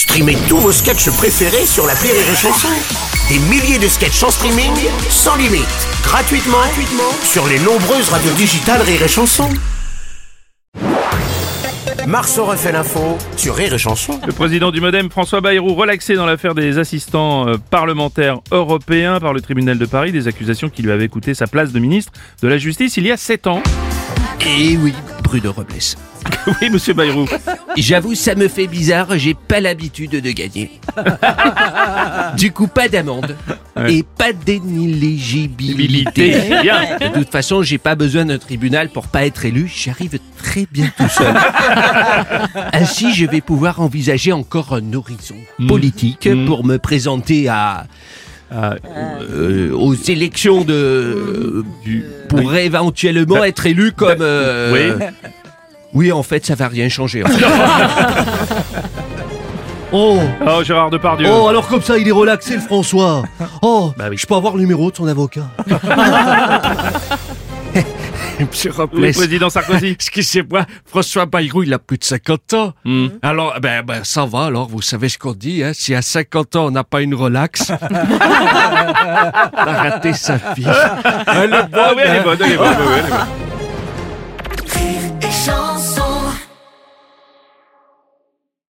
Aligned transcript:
Streamez 0.00 0.38
tous 0.48 0.56
vos 0.56 0.72
sketchs 0.72 1.10
préférés 1.10 1.66
sur 1.66 1.86
la 1.86 1.92
Rire 1.92 2.14
et 2.14 2.34
Chanson. 2.34 2.68
Des 3.28 3.38
milliers 3.50 3.78
de 3.78 3.86
sketchs 3.86 4.22
en 4.22 4.30
streaming, 4.30 4.72
sans 5.10 5.36
limite, 5.36 5.68
gratuitement, 6.02 6.56
gratuitement 6.56 7.12
sur 7.22 7.46
les 7.46 7.58
nombreuses 7.58 8.08
radios 8.08 8.32
digitales 8.32 8.80
Rire 8.80 9.02
et 9.02 9.08
Chanson. 9.08 9.50
Marceau 12.06 12.46
refait 12.46 12.72
l'info 12.72 13.18
sur 13.36 13.54
Rire 13.54 13.74
et 13.74 13.78
Chanson. 13.78 14.18
Le 14.26 14.32
président 14.32 14.70
du 14.70 14.80
Modem, 14.80 15.10
François 15.10 15.42
Bayrou, 15.42 15.74
relaxé 15.74 16.14
dans 16.14 16.24
l'affaire 16.24 16.54
des 16.54 16.78
assistants 16.78 17.46
euh, 17.46 17.56
parlementaires 17.58 18.40
européens 18.52 19.20
par 19.20 19.34
le 19.34 19.42
tribunal 19.42 19.76
de 19.76 19.84
Paris, 19.84 20.12
des 20.12 20.28
accusations 20.28 20.70
qui 20.70 20.80
lui 20.80 20.92
avaient 20.92 21.08
coûté 21.08 21.34
sa 21.34 21.46
place 21.46 21.72
de 21.72 21.78
ministre 21.78 22.12
de 22.42 22.48
la 22.48 22.56
Justice 22.56 22.96
il 22.96 23.04
y 23.04 23.12
a 23.12 23.18
7 23.18 23.48
ans. 23.48 23.62
Et 24.46 24.78
oui, 24.78 24.94
Bruno 25.30 25.52
Robles. 25.52 25.74
Oui, 26.60 26.70
monsieur 26.70 26.92
Bayrou. 26.94 27.26
J'avoue, 27.76 28.14
ça 28.14 28.34
me 28.34 28.48
fait 28.48 28.66
bizarre, 28.66 29.06
j'ai 29.18 29.34
pas 29.34 29.60
l'habitude 29.60 30.10
de 30.10 30.30
gagner. 30.32 30.80
du 32.36 32.50
coup, 32.50 32.66
pas 32.66 32.88
d'amende. 32.88 33.36
Ouais. 33.76 33.94
Et 33.94 34.02
pas 34.02 34.32
d'inéligibilité. 34.32 36.30
De 36.32 37.14
toute 37.14 37.30
façon, 37.30 37.62
j'ai 37.62 37.78
pas 37.78 37.94
besoin 37.94 38.24
d'un 38.24 38.38
tribunal 38.38 38.88
pour 38.88 39.06
pas 39.06 39.24
être 39.26 39.44
élu, 39.44 39.70
j'arrive 39.72 40.18
très 40.42 40.66
bien 40.72 40.90
tout 40.96 41.08
seul. 41.08 41.34
Ainsi, 42.72 43.14
je 43.14 43.26
vais 43.26 43.40
pouvoir 43.42 43.80
envisager 43.80 44.32
encore 44.32 44.72
un 44.74 44.92
horizon 44.94 45.36
politique 45.68 46.26
Mm. 46.26 46.46
pour 46.46 46.64
me 46.64 46.78
présenter 46.78 47.48
à 47.48 47.86
Ah, 48.52 48.74
euh, 49.30 49.70
aux 49.72 49.94
élections 49.94 50.64
de 50.64 51.64
du- 51.84 52.02
pour 52.30 52.54
éventuellement 52.54 53.44
être 53.44 53.66
élu 53.66 53.92
comme 53.92 54.18
euh, 54.22 54.72
Oui. 54.98 55.06
oui, 55.94 56.12
en 56.12 56.22
fait, 56.22 56.46
ça 56.46 56.54
va 56.54 56.68
rien 56.68 56.88
changer. 56.88 57.24
en 57.24 57.28
fait. 57.28 57.44
Oh, 59.92 60.20
Oh, 60.46 60.62
Gérard 60.62 60.90
Depardieu. 60.90 61.26
oh, 61.28 61.48
alors 61.48 61.66
comme 61.66 61.82
ça, 61.82 61.98
il 61.98 62.06
est 62.06 62.12
relaxé 62.12 62.54
le 62.54 62.60
François. 62.60 63.24
Oh, 63.60 63.92
Bah 63.98 64.04
oui. 64.08 64.16
je 64.16 64.24
peux 64.24 64.36
avoir 64.36 64.54
le 64.54 64.60
numéro 64.60 64.88
de 64.88 64.96
son 64.96 65.08
avocat. 65.08 65.48
Monsieur 68.50 68.70
Robles. 68.72 69.00
Oui, 69.00 69.12
président 69.12 69.50
Sarkozy. 69.50 69.88
Excusez-moi, 69.90 70.66
François 70.86 71.26
Bayrou, 71.26 71.62
il 71.62 71.72
a 71.72 71.78
plus 71.78 71.98
de 71.98 72.04
50 72.04 72.54
ans. 72.54 72.72
Hmm. 72.84 73.08
Alors, 73.22 73.58
ben, 73.60 73.82
ben, 73.82 74.04
ça 74.04 74.24
va, 74.24 74.44
alors, 74.44 74.68
vous 74.68 74.82
savez 74.82 75.08
ce 75.08 75.18
qu'on 75.18 75.32
dit, 75.32 75.62
hein. 75.62 75.72
Si 75.74 75.94
à 75.94 76.02
50 76.02 76.56
ans, 76.56 76.66
on 76.66 76.70
n'a 76.70 76.84
pas 76.84 77.02
une 77.02 77.14
relax, 77.14 77.70
on 77.70 77.94
a 77.94 79.72
raté 79.82 80.12
sa 80.12 80.36
vie. 80.54 80.64
Elle 81.26 81.54
est 81.54 81.68
bonne, 81.68 81.70
Ah 81.74 81.92
elle 81.96 82.16
est 82.16 82.22
bonne, 82.22 82.38
elle 82.40 82.52
est 82.52 82.56
bonne, 82.56 82.76
elle 82.84 82.98
est 82.98 83.10
bonne. 83.10 83.26
Rire 84.72 85.12
et 85.22 85.30
chanson 85.30 85.79